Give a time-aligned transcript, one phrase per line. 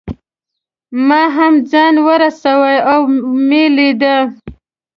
[1.07, 2.99] ما هم ځان ورساوه او
[3.47, 4.15] مې لیده.